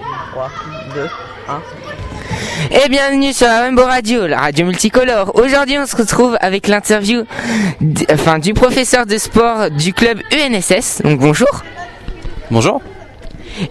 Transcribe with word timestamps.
3, 0.00 0.50
2, 0.94 1.08
1. 1.48 1.62
Et 2.84 2.88
bienvenue 2.88 3.32
sur 3.32 3.46
la 3.46 3.60
Rainbow 3.60 3.84
Radio, 3.84 4.26
la 4.26 4.40
radio 4.40 4.66
multicolore. 4.66 5.32
Aujourd'hui, 5.36 5.78
on 5.78 5.86
se 5.86 5.96
retrouve 5.96 6.36
avec 6.40 6.66
l'interview 6.66 7.24
enfin, 8.12 8.38
du 8.40 8.54
professeur 8.54 9.06
de 9.06 9.16
sport 9.18 9.70
du 9.70 9.92
club 9.92 10.18
UNSS. 10.32 11.02
Donc 11.04 11.20
bonjour. 11.20 11.62
Bonjour. 12.50 12.82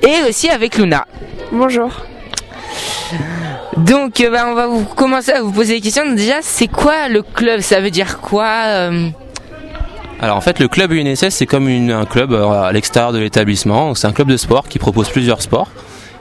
Et 0.01 0.29
aussi 0.29 0.49
avec 0.49 0.78
Luna. 0.78 1.05
Bonjour. 1.51 1.89
Donc, 3.78 4.21
euh, 4.21 4.29
bah, 4.29 4.46
on 4.47 4.53
va 4.53 4.67
vous 4.67 4.85
commencer 4.85 5.31
à 5.31 5.42
vous 5.42 5.51
poser 5.51 5.76
des 5.76 5.81
questions. 5.81 6.10
Déjà, 6.13 6.35
c'est 6.42 6.67
quoi 6.67 7.10
le 7.10 7.21
club? 7.21 7.60
Ça 7.62 7.81
veut 7.81 7.92
dire 7.92 8.19
quoi 8.21 8.47
euh, 8.67 9.10
Alors 10.21 10.37
en 10.37 10.42
fait 10.42 10.60
le 10.60 10.67
club 10.67 10.92
UNSS 10.94 11.29
c'est 11.31 11.46
comme 11.47 11.67
une- 11.67 11.92
un 11.92 12.05
club 12.05 12.31
euh, 12.31 12.47
à 12.63 12.71
l'extérieur 12.71 13.12
de 13.12 13.19
l'établissement. 13.19 13.94
C'est 13.96 14.08
un 14.08 14.13
club 14.13 14.29
de 14.29 14.37
sport 14.37 14.67
qui 14.69 14.79
propose 14.79 15.10
plusieurs 15.10 15.42
sports. 15.42 15.67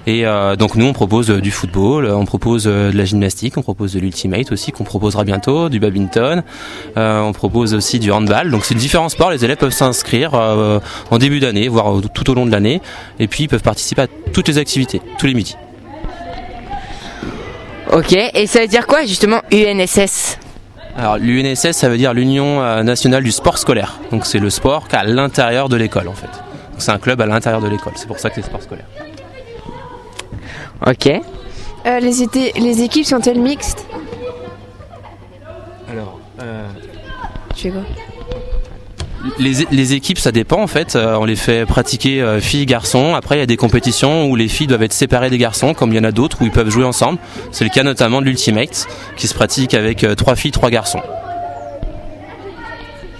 Et 0.06 0.26
euh, 0.26 0.56
donc 0.56 0.74
nous 0.74 0.86
on 0.86 0.92
propose 0.92 1.30
euh, 1.30 1.40
du 1.40 1.52
football, 1.52 2.06
euh, 2.06 2.16
on 2.16 2.24
propose 2.24 2.64
euh, 2.66 2.90
de 2.90 2.98
la 2.98 3.04
gymnastique, 3.04 3.56
on 3.56 3.62
propose 3.62 3.92
de 3.92 4.00
l'ultimate 4.00 4.50
aussi 4.50 4.72
qu'on 4.72 4.82
proposera 4.82 5.22
bientôt, 5.22 5.68
du 5.68 5.78
badminton, 5.78 6.42
euh, 6.96 7.20
on 7.20 7.32
propose 7.32 7.72
aussi 7.72 8.00
du 8.00 8.10
handball. 8.10 8.50
Donc 8.50 8.64
c'est 8.64 8.74
différents 8.74 9.08
sports, 9.08 9.30
les 9.30 9.44
élèves 9.44 9.58
peuvent 9.58 9.70
s'inscrire 9.70 10.34
euh, 10.34 10.80
en 11.12 11.18
début 11.18 11.38
d'année, 11.38 11.68
voire 11.68 12.00
tout 12.12 12.28
au 12.30 12.34
long 12.34 12.46
de 12.46 12.50
l'année, 12.50 12.80
et 13.20 13.28
puis 13.28 13.44
ils 13.44 13.48
peuvent 13.48 13.62
participer 13.62 14.02
à 14.02 14.06
toutes 14.32 14.48
les 14.48 14.58
activités, 14.58 15.00
tous 15.18 15.26
les 15.26 15.34
midis. 15.34 15.56
Ok. 17.92 18.12
Et 18.12 18.46
ça 18.48 18.60
veut 18.62 18.66
dire 18.68 18.88
quoi 18.88 19.04
justement 19.04 19.42
UNSS 19.52 20.38
Alors 20.96 21.16
l'UNSS 21.18 21.72
ça 21.72 21.88
veut 21.88 21.98
dire 21.98 22.12
l'Union 22.12 22.82
nationale 22.82 23.22
du 23.22 23.30
sport 23.30 23.58
scolaire. 23.58 24.00
Donc 24.10 24.26
c'est 24.26 24.40
le 24.40 24.50
sport 24.50 24.88
qu'à 24.88 25.04
l'intérieur 25.04 25.68
de 25.68 25.76
l'école 25.76 26.08
en 26.08 26.14
fait. 26.14 26.30
C'est 26.78 26.90
un 26.90 26.98
club 26.98 27.20
à 27.20 27.26
l'intérieur 27.26 27.60
de 27.60 27.68
l'école, 27.68 27.92
c'est 27.94 28.08
pour 28.08 28.18
ça 28.18 28.30
que 28.30 28.34
c'est 28.36 28.46
sport 28.46 28.62
scolaire. 28.62 28.86
Ok. 30.86 31.06
Euh, 31.86 32.00
les, 32.00 32.22
été- 32.22 32.52
les 32.58 32.82
équipes 32.82 33.06
sont-elles 33.06 33.40
mixtes? 33.40 33.86
Alors, 35.90 36.18
Tu 37.54 37.62
fais 37.62 37.70
quoi? 37.70 37.82
Les, 39.38 39.52
les 39.70 39.92
équipes, 39.92 40.18
ça 40.18 40.32
dépend 40.32 40.60
en 40.60 40.66
fait. 40.66 40.96
Euh, 40.96 41.14
on 41.16 41.24
les 41.24 41.36
fait 41.36 41.64
pratiquer 41.64 42.20
euh, 42.20 42.40
filles, 42.40 42.66
garçons. 42.66 43.14
Après, 43.14 43.36
il 43.36 43.38
y 43.38 43.42
a 43.42 43.46
des 43.46 43.56
compétitions 43.56 44.26
où 44.28 44.34
les 44.34 44.48
filles 44.48 44.66
doivent 44.66 44.82
être 44.82 44.92
séparées 44.92 45.30
des 45.30 45.38
garçons, 45.38 45.74
comme 45.74 45.92
il 45.92 45.96
y 45.96 46.00
en 46.00 46.04
a 46.04 46.10
d'autres 46.10 46.38
où 46.40 46.44
ils 46.44 46.50
peuvent 46.50 46.70
jouer 46.70 46.84
ensemble. 46.84 47.18
C'est 47.52 47.62
le 47.62 47.70
cas 47.70 47.84
notamment 47.84 48.20
de 48.20 48.26
l'Ultimate, 48.26 48.88
qui 49.16 49.28
se 49.28 49.34
pratique 49.34 49.74
avec 49.74 50.02
euh, 50.02 50.16
trois 50.16 50.34
filles, 50.34 50.50
trois 50.50 50.70
garçons. 50.70 51.02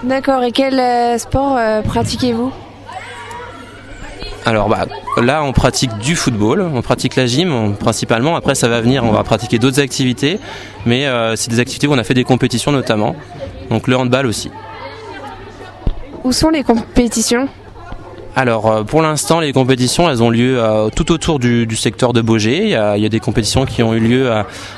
D'accord, 0.03 0.43
et 0.43 0.51
quel 0.51 0.81
euh, 0.81 1.19
sport 1.19 1.57
euh, 1.57 1.83
pratiquez-vous? 1.83 2.51
Alors 4.45 4.69
bah, 4.69 4.87
là, 5.19 5.45
on 5.45 5.53
pratique 5.53 5.97
du 5.99 6.17
football, 6.17 6.63
on 6.63 6.83
pratique 6.83 7.17
la 7.17 7.27
gym 7.27 7.77
principalement. 7.79 8.35
Après, 8.35 8.55
ça 8.55 8.69
va 8.69 8.81
venir, 8.81 9.05
on 9.05 9.13
va 9.13 9.23
pratiquer 9.23 9.59
d'autres 9.59 9.81
activités, 9.81 10.41
mais 10.85 11.07
euh, 11.07 11.37
c'est 11.37 11.51
des 11.51 11.61
activités 11.61 11.87
où 11.87 11.93
on 11.93 11.99
a 11.99 12.05
fait 12.05 12.15
des 12.15 12.25
compétitions 12.25 12.73
notamment. 12.73 13.15
Donc 13.71 13.87
le 13.87 13.97
handball 13.97 14.27
aussi. 14.27 14.51
Où 16.25 16.33
sont 16.33 16.51
les 16.51 16.65
compétitions? 16.65 17.49
Alors 18.35 18.67
euh, 18.67 18.83
pour 18.83 19.03
l'instant 19.03 19.41
les 19.41 19.53
compétitions 19.53 20.09
elles 20.09 20.23
ont 20.23 20.31
lieu 20.31 20.59
euh, 20.59 20.89
tout 20.89 21.13
autour 21.13 21.39
du, 21.39 21.77
secteur 21.77 22.13
de 22.13 22.23
Beaugé. 22.23 22.65
Il 22.65 22.71
y, 22.71 22.75
a, 22.75 23.09
des 23.09 23.21
compétitions 23.21 23.67
qui 23.67 23.83
ont 23.83 23.93
eu 23.93 24.01
lieu 24.01 24.31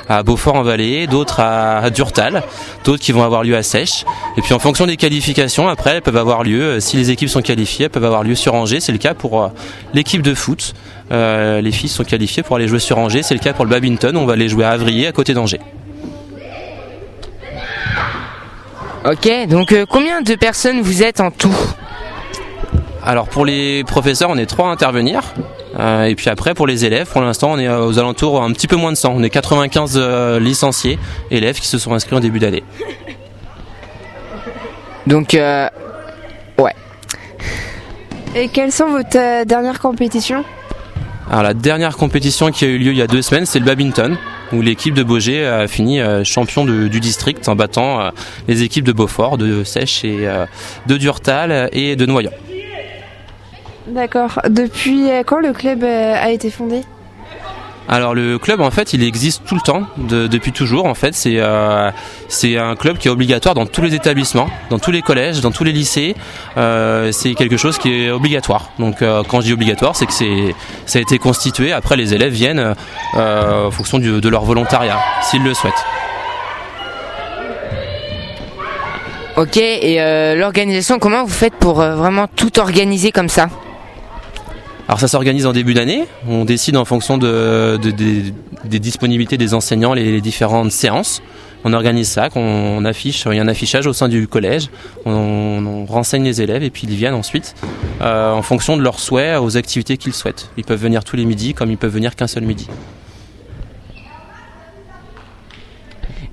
à, 0.09 0.23
Beaufort-en-Vallée, 0.23 1.07
d'autres 1.07 1.39
à, 1.39 1.89
Durtal, 1.89 2.43
d'autres 2.83 3.01
qui 3.01 3.11
vont 3.13 3.23
avoir 3.23 3.43
lieu 3.43 3.55
à 3.55 3.63
Sèche. 3.63 4.03
Et 4.37 4.41
puis 4.41 4.53
en 4.53 4.59
fonction 4.59 4.85
des 4.85 4.97
qualifications 4.97 5.69
après 5.69 5.91
elles 5.91 6.01
peuvent 6.01 6.17
avoir 6.17 6.43
lieu, 6.43 6.61
euh, 6.61 6.79
si 6.81 6.97
les 6.97 7.11
équipes 7.11 7.29
sont 7.29 7.41
qualifiées, 7.41 7.85
elles 7.85 7.91
peuvent 7.91 8.03
avoir 8.03 8.23
lieu 8.23 8.35
sur 8.35 8.55
Angers. 8.55 8.81
C'est 8.81 8.91
le 8.91 8.97
cas 8.97 9.13
pour 9.13 9.49
l'équipe 9.93 10.21
de 10.21 10.33
foot. 10.33 10.73
Les 11.11 11.71
filles 11.71 11.89
sont 11.89 12.03
qualifiées 12.03 12.43
pour 12.43 12.57
aller 12.57 12.67
jouer 12.67 12.79
sur 12.79 12.97
Angers. 12.97 13.23
C'est 13.23 13.35
le 13.35 13.39
cas 13.39 13.53
pour 13.53 13.65
le 13.65 13.71
badminton. 13.71 14.17
On 14.17 14.25
va 14.25 14.33
aller 14.33 14.49
jouer 14.49 14.65
à 14.65 14.71
Avrier 14.71 15.07
à 15.07 15.11
côté 15.11 15.33
d'Angers. 15.33 15.61
Ok. 19.05 19.29
Donc, 19.47 19.73
combien 19.89 20.21
de 20.21 20.35
personnes 20.35 20.81
vous 20.81 21.03
êtes 21.03 21.21
en 21.21 21.31
tout? 21.31 21.55
Alors 23.05 23.27
pour 23.27 23.45
les 23.45 23.83
professeurs, 23.83 24.29
on 24.31 24.37
est 24.37 24.45
trois 24.47 24.69
à 24.69 24.71
intervenir. 24.71 25.21
Euh, 25.79 26.05
et 26.05 26.15
puis 26.15 26.29
après, 26.29 26.53
pour 26.55 26.65
les 26.65 26.85
élèves, 26.85 27.07
pour 27.07 27.21
l'instant, 27.21 27.51
on 27.51 27.59
est 27.59 27.67
euh, 27.67 27.85
aux 27.85 27.99
alentours 27.99 28.41
un 28.41 28.51
petit 28.51 28.67
peu 28.67 28.75
moins 28.77 28.91
de 28.91 28.97
100. 28.97 29.13
On 29.15 29.21
est 29.23 29.29
95 29.29 29.93
euh, 29.97 30.39
licenciés, 30.39 30.97
élèves 31.29 31.59
qui 31.59 31.67
se 31.67 31.77
sont 31.77 31.93
inscrits 31.93 32.15
en 32.15 32.19
début 32.19 32.39
d'année. 32.39 32.63
Donc, 35.05 35.33
euh, 35.35 35.67
Et 38.37 38.49
quelles 38.49 38.71
sont 38.73 38.87
vos 38.89 38.97
euh, 39.15 39.45
dernières 39.45 39.79
compétitions? 39.79 40.43
Alors 41.31 41.41
la 41.43 41.53
dernière 41.53 41.95
compétition 41.95 42.51
qui 42.51 42.65
a 42.65 42.67
eu 42.67 42.77
lieu 42.77 42.91
il 42.91 42.97
y 42.97 43.01
a 43.01 43.07
deux 43.07 43.21
semaines, 43.21 43.45
c'est 43.45 43.59
le 43.59 43.65
badminton, 43.65 44.17
où 44.51 44.61
l'équipe 44.61 44.93
de 44.93 45.03
Beaugé 45.03 45.45
a 45.45 45.67
fini 45.69 46.01
euh, 46.01 46.23
champion 46.25 46.65
de- 46.65 46.87
du 46.89 46.99
district 46.99 47.47
en 47.47 47.55
battant 47.55 48.01
euh, 48.01 48.09
les 48.49 48.61
équipes 48.63 48.83
de 48.83 48.91
Beaufort, 48.91 49.37
de 49.37 49.63
Sèche 49.63 50.03
et 50.03 50.27
euh, 50.27 50.45
de 50.87 50.97
Durtal 50.97 51.69
et 51.71 51.95
de 51.95 52.05
Noyant. 52.05 52.31
D'accord. 53.87 54.39
Depuis 54.49 55.09
euh, 55.11 55.23
quand 55.25 55.39
le 55.39 55.53
club 55.53 55.83
euh, 55.83 56.15
a 56.15 56.31
été 56.31 56.49
fondé? 56.49 56.81
Alors 57.87 58.15
le 58.15 58.39
club 58.39 58.61
en 58.61 58.71
fait 58.71 58.93
il 58.93 59.03
existe 59.03 59.43
tout 59.45 59.53
le 59.53 59.61
temps, 59.61 59.83
de- 59.97 60.25
depuis 60.25 60.51
toujours 60.51 60.85
en 60.87 60.95
fait. 60.95 61.13
C'est 61.13 61.35
euh, 61.37 61.91
c'est 62.27 62.57
un 62.57 62.75
club 62.75 62.97
qui 62.97 63.07
est 63.07 63.11
obligatoire 63.11 63.53
dans 63.53 63.67
tous 63.67 63.83
les 63.83 63.93
établissements, 63.93 64.49
dans 64.71 64.79
tous 64.79 64.89
les 64.89 65.03
collèges, 65.03 65.39
dans 65.41 65.51
tous 65.51 65.63
les 65.63 65.71
lycées. 65.71 66.15
Euh, 66.57 67.11
c'est 67.11 67.35
quelque 67.35 67.57
chose 67.57 67.77
qui 67.77 67.93
est 68.05 68.09
obligatoire. 68.09 68.71
Donc 68.79 69.03
euh, 69.03 69.21
quand 69.29 69.39
je 69.41 69.45
dis 69.45 69.53
obligatoire, 69.53 69.95
c'est 69.95 70.07
que 70.07 70.13
c'est 70.13 70.55
ça 70.87 70.97
a 70.97 71.01
été 71.03 71.19
constitué. 71.19 71.73
Après 71.73 71.95
les 71.95 72.15
élèves 72.15 72.33
viennent 72.33 72.73
euh, 73.17 73.67
en 73.67 73.71
fonction 73.71 73.99
du- 73.99 74.19
de 74.19 74.29
leur 74.29 74.45
volontariat, 74.45 74.97
s'ils 75.21 75.43
le 75.43 75.53
souhaitent. 75.53 75.73
ok. 79.37 79.57
Et 79.57 80.01
euh, 80.01 80.33
l'organisation, 80.33 80.97
comment 80.97 81.23
vous 81.23 81.29
faites 81.29 81.53
pour 81.55 81.81
euh, 81.81 81.93
vraiment 81.95 82.25
tout 82.35 82.57
organiser 82.59 83.11
comme 83.11 83.29
ça? 83.29 83.47
Alors 84.87 84.99
ça 84.99 85.07
s'organise 85.07 85.45
en 85.47 85.51
début 85.53 85.73
d'année. 85.73 86.05
On 86.27 86.45
décide 86.45 86.77
en 86.77 86.85
fonction 86.85 87.17
de, 87.17 87.77
de- 87.81 87.91
des- 87.91 88.33
des 88.65 88.79
disponibilités 88.79 89.37
des 89.37 89.53
enseignants 89.53 89.93
les, 89.93 90.11
les 90.11 90.21
différentes 90.21 90.71
séances. 90.71 91.21
On 91.63 91.73
organise 91.73 92.07
ça, 92.07 92.29
qu'on 92.29 92.41
on 92.41 92.85
affiche. 92.85 93.25
Il 93.31 93.35
y 93.35 93.39
a 93.39 93.41
un 93.41 93.47
affichage 93.47 93.87
au 93.87 93.93
sein 93.93 94.07
du 94.07 94.27
collège. 94.27 94.69
On, 95.05 95.11
on 95.65 95.85
renseigne 95.85 96.23
les 96.23 96.39
élèves 96.43 96.61
et 96.61 96.69
puis 96.69 96.85
ils 96.87 96.95
viennent 96.95 97.15
ensuite 97.15 97.55
euh, 98.01 98.31
en 98.31 98.43
fonction 98.43 98.77
de 98.77 98.83
leurs 98.83 98.99
souhaits 98.99 99.39
aux 99.41 99.57
activités 99.57 99.97
qu'ils 99.97 100.13
souhaitent. 100.13 100.49
Ils 100.57 100.63
peuvent 100.63 100.79
venir 100.81 101.03
tous 101.03 101.15
les 101.15 101.25
midis 101.25 101.55
comme 101.55 101.71
ils 101.71 101.77
peuvent 101.77 101.91
venir 101.93 102.15
qu'un 102.15 102.27
seul 102.27 102.43
midi. 102.43 102.67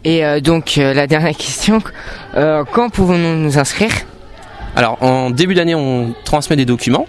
Et 0.04 0.24
euh, 0.24 0.40
donc, 0.40 0.74
euh, 0.76 0.92
la 0.92 1.06
dernière 1.06 1.36
question, 1.36 1.80
quand 2.34 2.90
pouvons-nous 2.90 3.36
nous 3.36 3.58
inscrire? 3.58 3.92
Alors 4.76 5.02
en 5.02 5.30
début 5.30 5.54
d'année, 5.54 5.74
on 5.74 6.14
transmet 6.24 6.56
des 6.56 6.64
documents 6.64 7.06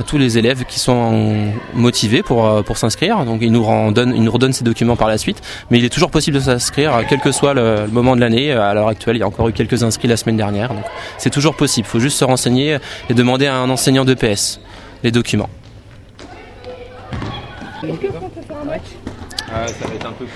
à 0.00 0.04
tous 0.04 0.16
les 0.18 0.38
élèves 0.38 0.64
qui 0.64 0.78
sont 0.78 1.50
motivés 1.74 2.22
pour, 2.22 2.46
euh, 2.46 2.62
pour 2.62 2.78
s'inscrire. 2.78 3.24
Donc 3.24 3.40
ils 3.42 3.50
nous, 3.50 3.64
en 3.64 3.90
donnent- 3.92 4.14
ils 4.14 4.22
nous 4.22 4.30
redonnent 4.30 4.52
ces 4.52 4.64
documents 4.64 4.96
par 4.96 5.08
la 5.08 5.18
suite. 5.18 5.40
Mais 5.70 5.78
il 5.78 5.84
est 5.84 5.88
toujours 5.88 6.10
possible 6.10 6.36
de 6.36 6.42
s'inscrire, 6.42 6.94
euh, 6.94 7.02
quel 7.08 7.20
que 7.20 7.32
soit 7.32 7.52
le, 7.54 7.82
le 7.86 7.88
moment 7.92 8.14
de 8.14 8.20
l'année. 8.20 8.52
À 8.52 8.74
l'heure 8.74 8.88
actuelle, 8.88 9.16
il 9.16 9.20
y 9.20 9.22
a 9.22 9.26
encore 9.26 9.48
eu 9.48 9.52
quelques 9.52 9.82
inscrits 9.82 10.08
la 10.08 10.16
semaine 10.16 10.36
dernière. 10.36 10.68
Donc 10.72 10.84
c'est 11.18 11.30
toujours 11.30 11.54
possible. 11.56 11.86
Il 11.88 11.90
faut 11.90 12.00
juste 12.00 12.18
se 12.18 12.24
renseigner 12.24 12.78
et 13.10 13.14
demander 13.14 13.46
à 13.46 13.56
un 13.56 13.68
enseignant 13.70 14.04
de 14.04 14.14
PS 14.14 14.60
les 15.02 15.10
documents. 15.10 15.50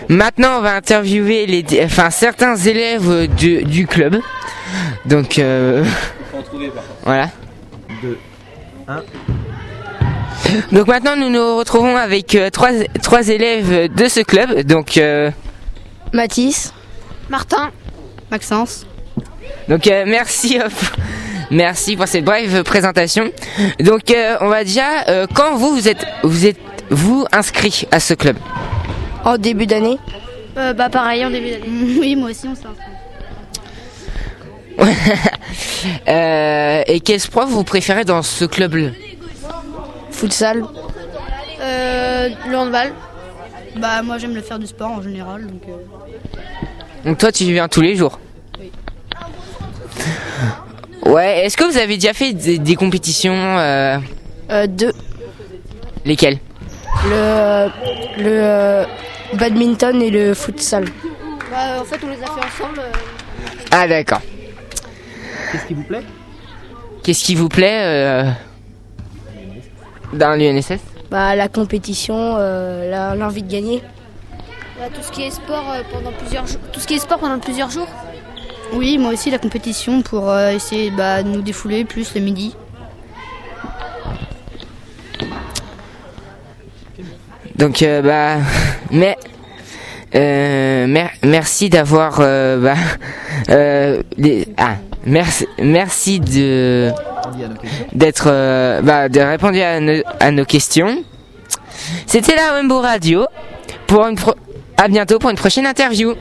Maintenant, 0.08 0.58
on 0.58 0.60
va 0.62 0.74
interviewer 0.76 1.46
les, 1.46 1.64
enfin, 1.84 2.10
certains 2.10 2.56
élèves 2.56 3.10
euh, 3.10 3.26
du, 3.26 3.62
du 3.64 3.86
club. 3.86 4.20
Donc, 5.04 5.38
euh, 5.38 5.84
voilà. 7.04 7.28
Donc 10.72 10.86
maintenant, 10.86 11.16
nous 11.16 11.30
nous 11.30 11.56
retrouvons 11.58 11.96
avec 11.96 12.34
euh, 12.34 12.50
trois, 12.50 12.70
trois 13.02 13.28
élèves 13.28 13.92
de 13.94 14.08
ce 14.08 14.20
club. 14.20 14.62
Donc, 14.62 14.96
euh, 14.96 15.30
Mathis, 16.12 16.72
Martin, 17.30 17.70
Maxence. 18.30 18.86
donc 19.68 19.86
euh, 19.86 20.04
merci, 20.06 20.60
euh, 20.60 20.68
merci 21.50 21.96
pour 21.96 22.06
cette 22.06 22.24
brève 22.24 22.62
présentation. 22.64 23.30
Donc, 23.80 24.10
euh, 24.10 24.36
on 24.40 24.48
va 24.48 24.64
déjà, 24.64 25.04
euh, 25.08 25.26
quand 25.32 25.56
vous 25.56 25.72
vous 25.74 25.88
êtes, 25.88 26.04
vous 26.22 26.46
êtes, 26.46 26.58
vous 26.90 27.24
inscrit 27.32 27.86
à 27.90 28.00
ce 28.00 28.14
club? 28.14 28.36
En 29.24 29.38
début 29.38 29.66
d'année? 29.66 29.98
Euh, 30.58 30.74
bah 30.74 30.90
pareil 30.90 31.24
en 31.24 31.30
début 31.30 31.50
d'année. 31.50 31.64
Oui, 32.00 32.14
moi 32.16 32.30
aussi, 32.30 32.46
on 32.46 32.54
s'est 32.54 32.66
Euh, 36.08 36.82
et 36.86 37.00
quel 37.00 37.18
sport 37.18 37.46
vous 37.48 37.64
préférez 37.64 38.04
dans 38.04 38.22
ce 38.22 38.44
club 38.44 38.92
Futsal. 40.12 40.62
Euh, 41.60 42.28
le 42.48 42.56
handball. 42.56 42.92
Bah, 43.76 44.02
moi, 44.02 44.18
j'aime 44.18 44.34
le 44.34 44.42
faire 44.42 44.58
du 44.60 44.66
sport 44.68 44.90
en 44.92 45.02
général. 45.02 45.46
Donc, 45.46 45.62
euh, 45.68 47.04
Donc 47.04 47.18
toi, 47.18 47.32
tu 47.32 47.44
viens 47.44 47.66
tous 47.68 47.80
les 47.80 47.96
jours. 47.96 48.20
Ouais. 51.04 51.44
Est-ce 51.44 51.56
que 51.56 51.64
vous 51.64 51.76
avez 51.78 51.96
déjà 51.96 52.12
fait 52.12 52.32
des, 52.32 52.58
des 52.58 52.76
compétitions 52.76 53.34
euh, 53.58 53.98
euh, 54.50 54.66
deux. 54.68 54.92
Lesquelles 56.04 56.38
Le, 57.04 57.68
le 58.18 58.24
euh, 58.42 58.84
badminton 59.34 60.00
et 60.00 60.10
le 60.10 60.34
futsal. 60.34 60.84
Bah, 61.50 61.80
en 61.80 61.84
fait, 61.84 61.98
on 62.04 62.08
les 62.08 62.22
a 62.22 62.26
fait 62.26 62.62
ensemble. 62.62 62.78
euh, 62.78 62.90
Ah 63.72 63.88
d'accord. 63.88 64.20
Qu'est-ce 65.52 65.66
qui 65.66 65.74
vous 65.74 65.82
plaît 65.84 66.02
Qu'est-ce 67.02 67.24
qui 67.24 67.34
vous 67.34 67.48
plaît 67.48 67.80
euh, 67.82 68.30
dans 70.14 70.38
l'UNSS 70.38 70.78
Bah, 71.10 71.34
la 71.36 71.48
compétition, 71.48 72.36
euh, 72.38 73.14
l'envie 73.16 73.42
de 73.42 73.50
gagner. 73.50 73.82
bah, 74.78 74.86
tout 74.94 75.02
ce 75.02 75.10
qui 75.12 75.22
est 75.22 75.30
sport 75.30 75.64
euh, 75.72 75.82
pendant 75.92 76.12
plusieurs 76.12 76.46
jours. 76.46 76.60
Tout 76.72 76.80
ce 76.80 76.86
qui 76.86 76.94
est 76.94 76.98
sport 76.98 77.18
pendant 77.18 77.38
plusieurs 77.38 77.70
jours. 77.70 77.88
Oui, 78.72 78.96
moi 78.98 79.12
aussi 79.12 79.30
la 79.30 79.38
compétition 79.38 80.00
pour 80.02 80.30
euh, 80.30 80.50
essayer 80.52 80.90
bah, 80.90 81.22
de 81.22 81.28
nous 81.28 81.42
défouler 81.42 81.84
plus 81.84 82.14
le 82.14 82.20
midi. 82.22 82.54
Donc 87.56 87.82
euh, 87.82 88.00
bah 88.02 88.42
mais 88.90 89.16
euh, 90.14 90.86
mer- 90.86 91.10
merci 91.22 91.68
d'avoir 91.68 92.16
euh, 92.20 92.58
bah, 92.58 92.74
euh, 93.50 94.02
les- 94.16 94.48
ah 94.56 94.76
merci 95.06 95.46
merci 95.58 96.20
de 96.20 96.90
d'être 97.92 98.26
euh, 98.28 98.80
bah, 98.82 99.08
de 99.08 99.20
répondre 99.20 99.58
à, 99.62 99.80
nos- 99.80 100.02
à 100.20 100.30
nos 100.30 100.44
questions. 100.44 101.02
C'était 102.06 102.36
la 102.36 102.54
Wembo 102.54 102.80
Radio 102.80 103.26
pour 103.86 104.06
une 104.06 104.16
pro- 104.16 104.34
à 104.76 104.88
bientôt 104.88 105.18
pour 105.18 105.30
une 105.30 105.36
prochaine 105.36 105.66
interview. 105.66 106.14